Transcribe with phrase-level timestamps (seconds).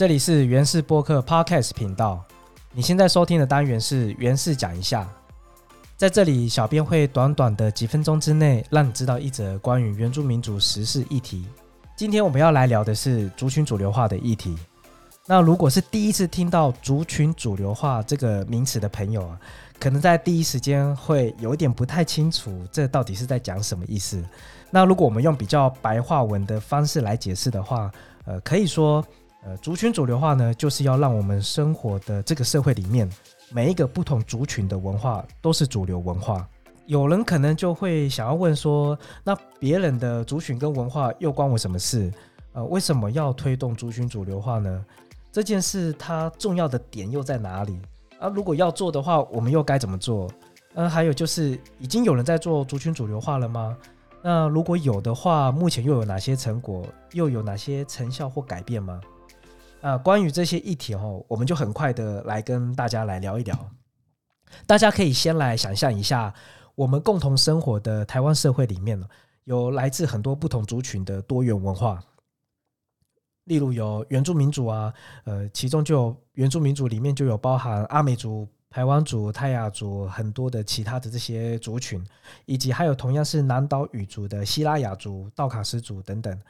[0.00, 2.24] 这里是原氏播客 Podcast 频道。
[2.72, 5.06] 你现在收听的单元是原氏讲一下，
[5.94, 11.46] 在这里，小编会短短的几分钟之内，让你知道一则关于原住民族时事议题。
[11.94, 14.56] 今天我们要来聊的是族群主流化的议题。
[15.26, 19.38] 那如果是第一次听到族群主流化这个名词的朋友啊，
[19.78, 24.24] 可能在第一时间会有点不太清楚，这到底是在讲什么意思。
[24.70, 27.92] 那如果我们用比较白话文的方式来解释的话，
[28.24, 29.04] 呃，可以说。
[29.42, 33.10] 呃，族群主流化呢，就是要让我们生活的这个社会里面，
[33.50, 36.46] 每一个不同族群的文化都是主流文化。
[36.86, 42.12] 有人可能就会想要问说，那别人的族群跟文化又关我什么事？
[42.52, 44.84] 呃，为什么要推动族群主流化呢？
[45.32, 47.80] 这件事它重要的点又在哪里？
[48.18, 50.28] 啊，如果要做的话，我们又该怎么做？
[50.74, 53.76] 呃，还有就是，已经有人在做族群主流化了吗？
[54.20, 56.84] 那如果有的话，目前又有哪些成果？
[57.12, 59.00] 又有哪些成效或改变吗？
[59.82, 63.70] 呃，关于这些议题哦，我们就很快的来跟大家来聊一聊。
[64.66, 66.32] 大家可以先来想象一下，
[66.74, 69.06] 我们共同生活的台湾社会里面呢，
[69.44, 72.02] 有来自很多不同族群的多元文化。
[73.44, 74.92] 例如有原住民族啊，
[75.24, 82.02] 呃，其中就有原住民族里面就有包含阿美族、台湾族、泰雅族很多的其他的这些族群，
[82.46, 86.40] 以及还有同样是南岛语族的希拉雅族、道卡斯族等等。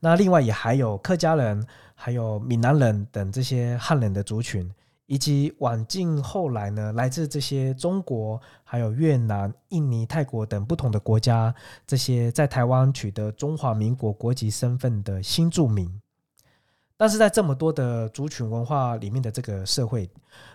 [0.00, 1.66] 那另外也还有客家人。
[2.00, 4.72] 还有闽南人等这些汉人的族群，
[5.06, 11.52] 以及晚近后来呢，来自这些中国、还有越南、印尼、泰国等不同的国家，
[11.88, 15.90] 这些在台湾取得中华民国国籍身份的新住民。
[16.98, 20.06] 但是在这么多的族群文化里面的这个社会，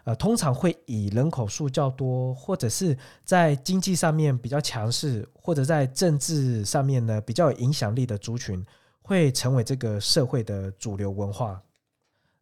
[0.03, 8.64] 呃，通常会以人口数较多，或者是在经济上面比较强势，或者在政治上面呢比较有影响力的族群。
[9.05, 11.61] 会成为这个社会的主流文化。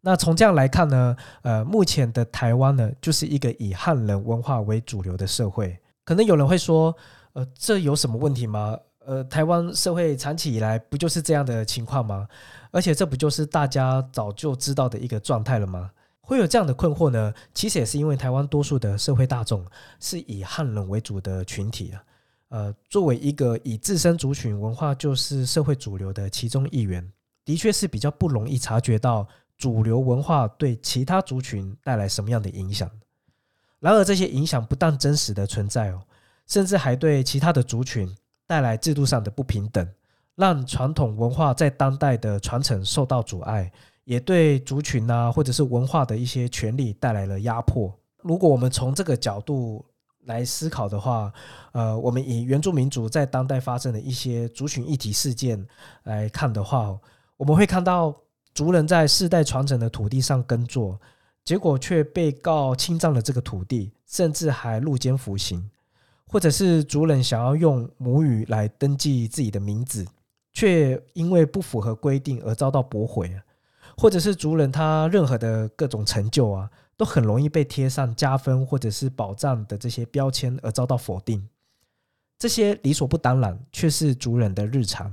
[0.02, 5.76] 那从这样来看呢，呃，目前的台湾呢，就是一个以汉人文化为主流的社会。
[6.06, 6.96] 可能有人会说，
[7.34, 8.78] 呃，这有什么问题吗？
[9.06, 12.28] 呃，台湾社会长期以来不就是这样的情况吗？
[12.72, 15.92] 而且这不就是大家早就知道的一个状态了吗？
[16.22, 17.34] 会有这样的困惑呢？
[17.54, 19.66] 其实也是因为台湾多数的社会大众
[20.00, 22.04] 是以汉人为主的群体啊。
[22.50, 27.06] 呃，作为一个以自身族群文化就是社会主流的其中一员，
[27.44, 32.90] 的确是比较不容易察觉到主流文化对其他族群带来什么样的影响。
[33.80, 36.02] 然而，这些影响不但真实的存在哦，
[36.46, 38.14] 甚至还对其他的族群
[38.52, 39.88] 带来制度上的不平等，
[40.36, 43.72] 让传统文化在当代的传承受到阻碍，
[44.04, 47.98] 也对族群啊或者是文化的一些权利带来了压迫。
[48.22, 49.86] 如果我们从这个角度，
[50.26, 51.32] 来思考的话，
[51.72, 55.66] 呃，我们以原住民族在当代发生的一些族群议题事件
[56.04, 57.00] 来看的话，
[57.38, 58.14] 我们会看到
[58.54, 61.00] 族人在世代传承的土地上耕作，
[61.46, 65.62] 结果却被告侵占了这个土地，甚至还入监服刑；
[66.32, 70.06] 或者是族人想要用母语来登记自己的名字，
[70.54, 73.28] 却因为不符合规定而遭到驳回；
[73.98, 76.70] 或者是族人他任何的各种成就啊。
[76.98, 81.50] 都很容易被贴上加分或者是保障的这些标签而遭到否定，
[82.38, 85.12] 这些理所不当然却是族人的日常。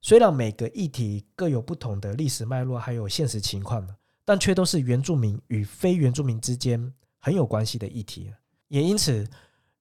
[0.00, 3.86] 虽然每个议题各有不同的历史脉络，还有现实情况，
[4.24, 8.32] 但却都是原住民与非原住民之间很有关系的议题。
[8.68, 9.28] 也因此，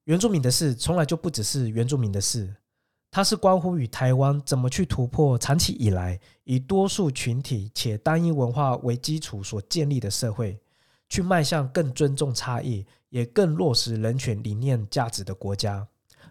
[0.06, 2.56] 原住民的事从来就不只是原住民的事，
[3.10, 10.60] 它是关乎与台湾怎么去突破长期以来以多数群体且单一文化为基础所建立的社会。
[11.10, 15.86] 去迈向更尊重差异，也更落实人权理念价值的国家，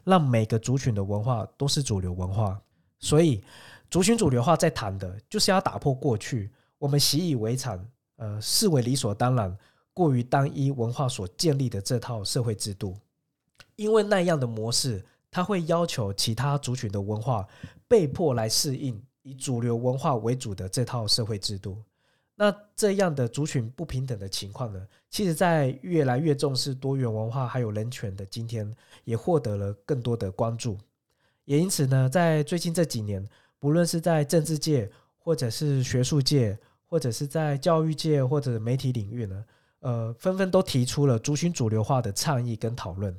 [0.04, 2.58] 让每个族群的文化都是主流文化。
[2.98, 3.44] 所以，
[3.90, 9.54] 族群主流化在谈的就是要打破过去我们习以为常、呃视为理所当然、
[9.92, 12.96] 过于单一文化所建立的这套社会制度，
[13.80, 17.48] 因为那样的模式，它会要求其他族群的文化
[17.88, 21.82] 被迫来适应以主流文化为主的这套社会制度。
[22.34, 24.86] 那这样的族群不平等的情况呢？
[25.08, 28.70] 其实，在越来越重视多元文化还有人权的今天，
[29.04, 30.76] 也获得了更多的关注。
[31.46, 33.26] 也因此呢，在最近这几年，
[33.58, 39.44] 不论是在政治界，或者是学术界，或者是在教育界或者媒体领域呢，
[39.80, 43.16] 呃，纷纷都提出了族群主流化的倡议跟讨论。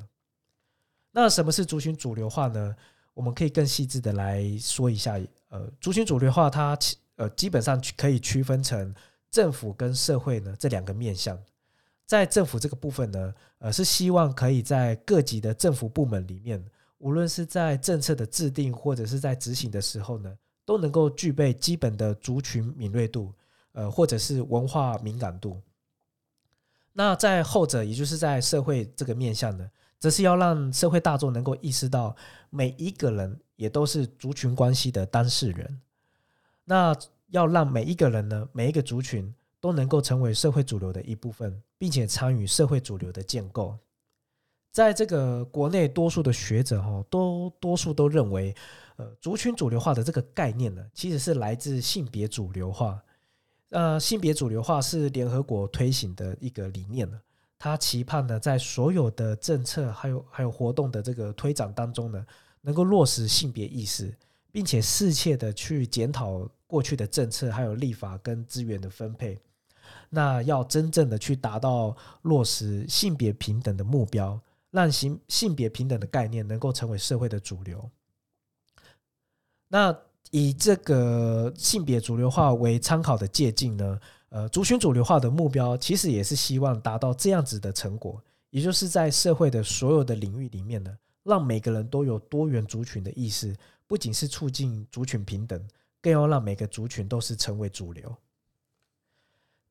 [1.12, 2.76] 那什么是族群主流化呢？
[3.14, 5.20] 我们可以更细致的来说一下。
[5.50, 6.78] 呃，族群主流化它
[7.16, 8.94] 呃基本上可以区分成。
[9.32, 11.42] 政府跟社会呢这两个面向，
[12.06, 16.62] 在政府这个部分呢，呃，是希望可以在各级的政府部门里面，
[16.98, 23.34] 无论是在政策的制定或者是在执行的时候呢，都能够具备基本的族群敏锐度，
[23.72, 25.62] 呃，或者是文化敏感度。
[26.92, 32.16] 那在后者，也就是在社会这个面向呢，则是要让社会大众能够意识到，
[32.50, 35.80] 每一个人也都是族群关系的当事人。
[36.66, 36.92] 那
[37.28, 43.78] 要让每一个人呢，每一个族群都能够成为社会主流的一部分，并且参与社会主流的建构。
[44.72, 48.56] 在这个国内，多数的学者哈，都多数都认为，
[48.96, 53.00] 呃，族群主流化的这个概念呢，其实是来自性别主流化。
[53.70, 57.22] 呃，性别主流化是联合国推行的一个理念了。
[57.64, 62.26] 他期盼呢，在所有的政策还有还有活动的这个推展当中呢，
[62.62, 64.12] 能够落实性别意识，
[64.52, 69.38] 并且适切的去检讨过去的政策还有立法跟资源的分配。
[70.10, 74.42] 那要真正的去达到落实性别平等的目标，
[74.72, 77.88] 让性性别平等的概念能够成为社会的主流。
[79.68, 79.96] 那。
[80.34, 84.00] 以这个性别主流化为参考的借鉴呢，
[84.32, 93.54] 呃，族群主流化的目标其实也是希望达到这样子的成果，也就是在社会的所有的领域里面呢，让每个人都有多元族群的意识，
[93.86, 95.62] 不仅是促进族群平等，
[96.02, 98.16] 更要让每个族群都是成为主流。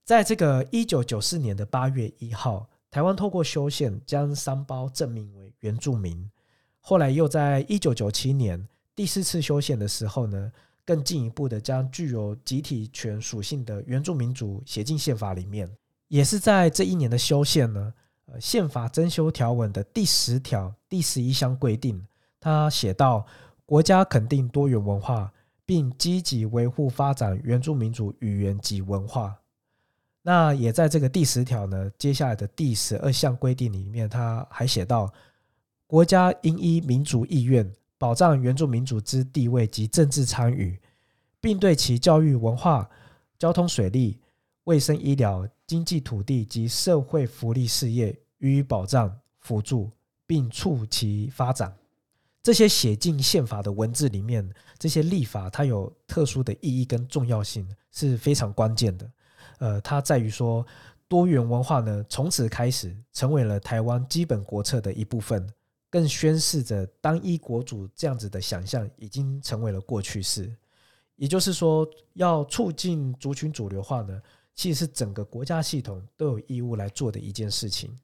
[0.04, 6.30] 在这个一九九四年的八月一号，台湾透过修宪将三胞证明为原住民，
[6.80, 8.68] 后来又在一九九七年。
[8.94, 10.52] 第四次修宪的时候呢，
[10.84, 15.70] 更进一步的将具有集体权属性的原住民族写进宪法里面。
[16.08, 17.94] 也是在这一年的修宪呢，
[18.26, 22.04] 呃，宪法增修条文的第十条第十一项规定，
[22.40, 23.24] 他写到：
[23.64, 25.32] 国家肯定多元文化，
[25.64, 29.36] 并积极维护发展原住民族语言及文化。
[30.22, 35.12] 那也在这个第十条呢，接下来的第十二项规定里面，他还写到：
[35.86, 37.70] 国家应依民族意愿。
[38.00, 40.80] 保障原住民族之地位及政治参与，
[41.38, 42.88] 并对其教育、文化、
[43.38, 44.18] 交通、水利、
[44.64, 49.90] 卫生、医疗、经济、土地及社会福利事业予以保障、辅助，
[50.26, 51.76] 并促其发展。
[52.42, 59.10] 这些写进宪法的文字里面，这些立法它有特殊的意义跟重要性，是非常关键的。
[59.58, 60.66] 呃，它在于说，
[61.06, 65.46] 多元文化呢，从此开始成为了台湾基本国策的一部分。
[65.90, 70.54] 更宣示着单一国主这样子的想象已经成为了过去式，
[71.16, 74.22] 也就是说，要促进族群主流化呢，
[74.54, 77.94] 其实是整个国家系统都有义务来做的一件事情。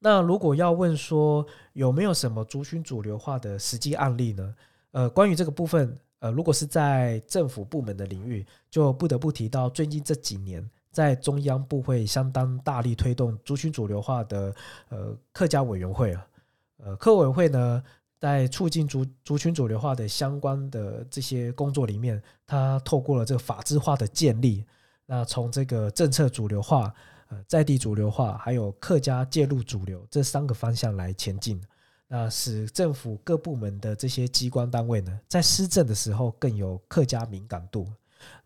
[0.00, 4.54] 那如果要问说有没有什么族群主流化的实际案例呢？
[4.90, 10.68] 呃，关于这个部分，呃，如果是在政府部门的领域，就不得不提到最近这几年。
[10.94, 14.54] 在中央部会相当大力推动族群主流化的
[14.90, 16.26] 呃客家委员会啊，
[16.76, 17.82] 呃客委会呢，
[18.20, 24.64] 在促进族族群主流化的相关的这些工作里面，它透过了这个法制化的建立，
[25.04, 26.94] 那从这个政策主流化、
[27.28, 31.60] 呃在地主流化，还有客家介入主流这三个方向来前进，
[32.06, 37.86] 那使政府各部门的这些机关单位呢，在施政的时候更有客家敏感度，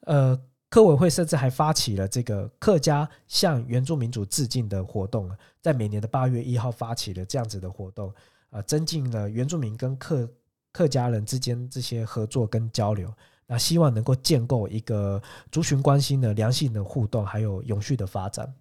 [0.06, 0.40] 呃。
[0.70, 5.30] 科委会甚至还发起了这个客家向原住民族致敬的活动
[5.62, 8.12] 在每年的八月一号发起了这样子的活动
[8.50, 10.28] 啊，增进了原住民跟客
[10.70, 13.12] 客家人之间这些合作跟交流，
[13.46, 15.20] 那希望能够建构一个
[15.50, 18.52] 族群关系的良性的互动，还有永续的发展。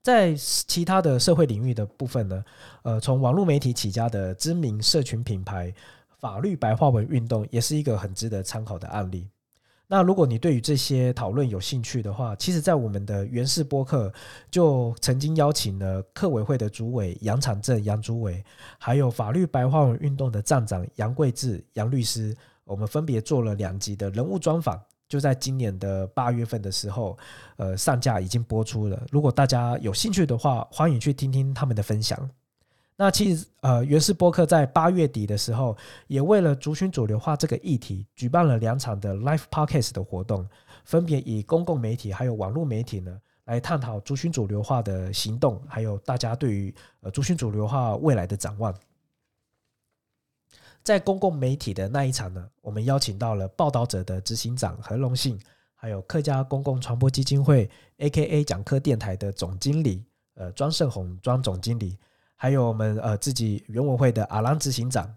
[0.00, 2.44] 在其他的社会领域的部分呢，
[2.82, 5.74] 呃，从网络媒体起家的知名社群品牌
[6.18, 9.28] 法律白话文运动，也是一个很值得参考的案例。
[9.90, 14.12] 那如果你对于这些讨论有兴趣的话，其实，在我们的原氏播客
[14.50, 18.44] 就曾经邀请了客委会的主委杨长正杨主委，
[18.78, 24.78] 还有法律白话文运动的站长杨贵志杨律师，我们分别做了两集的人物专访，
[25.08, 27.16] 就在今年的八月份的时候，
[27.56, 29.06] 呃，上架已经播出了。
[29.10, 32.28] 如果大家有兴趣的话，欢迎去听听他们的分享。
[33.00, 35.76] 那其实，呃，原氏播客在八月底的时候，
[36.08, 40.44] 也为了族群主流化这个议题，举办了两场的 Live Podcast 的活动，
[40.84, 48.74] 分别以公共媒体还有网络媒体呢，来探讨族群主流化的行动，还有大家对于呃族群主流化未来的展望。
[50.82, 55.38] 在公共媒体的那一场呢，我们邀请到了报道者的执行长何荣信，
[55.76, 58.42] 还有客家公共传播基金会 （A.K.A.
[58.42, 61.96] 讲课电台）的总经理，呃，庄胜宏庄总经理。
[62.40, 65.12] 还有我们呃自己原文会的阿郎执行长，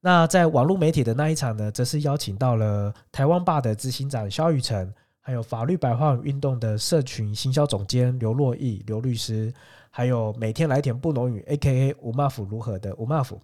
[0.00, 9.50] 那在网络媒体的那一场呢，则是邀请到了台湾霸的执行长肖雨辰，还有法律白话运动的社群行销总监刘若毅刘律师，
[9.90, 13.40] 还有每天来点不浓语 A K A 吴骂府如何的吴骂府。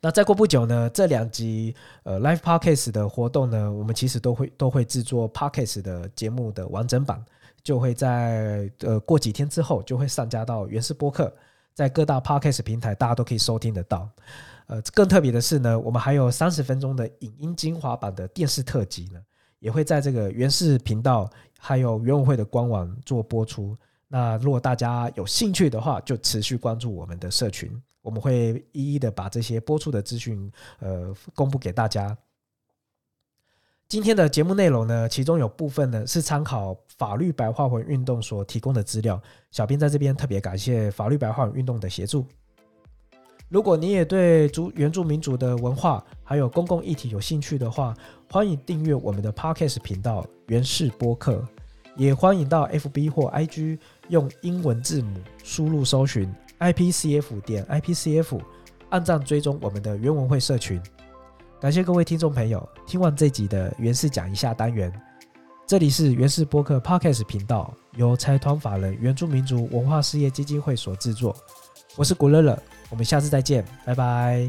[0.00, 7.20] 那再过不久呢，这两集呃 Live Podcast 的活动呢，我们其实都会都会制作 Podcast 的节目的完整版，
[7.64, 11.34] 就会在呃过几天之后就会上架到原始播客，
[11.74, 14.08] 在各大 Podcast 平台大家都可以收听得到。
[14.66, 19.20] 呃，更特别的是呢，我们还有三十分钟的影音精华版的电视特辑呢，
[19.58, 21.28] 也会在这个原视频道
[21.58, 23.76] 还有原委会的官网做播出。
[24.08, 27.70] 那如果大家有兴趣的话，就持续关注我们的社群。
[28.00, 32.16] 我们会一一的把这些播出的资讯，呃，公布给大家。
[33.86, 39.20] 今天的节目内容呢，其中有部分呢是参考法律白话文运动所提供的资料。
[39.50, 42.26] 小编在这边特别感谢法律白话文运动的协助。
[43.48, 47.94] 如果你也对主原住民族的文化还有公共议题有兴趣的话，
[48.32, 51.46] 欢迎订阅我们的 Podcast 频道原氏播客，
[51.94, 56.34] 也欢迎到 FB 或 IG 用英文字母输入搜寻。
[56.58, 58.40] ipcf 点 ipcf，
[58.88, 60.80] 按赞追踪我们的原文会社群。
[61.64, 64.92] 感谢各位听众朋友，听完这集的原氏讲一下单元。
[65.66, 71.34] 这里是原氏播客 Podcast 频道，由财团法人原住民族文化事业基金会所制作。
[71.96, 74.46] 我是古乐乐，我们下次再见，拜拜。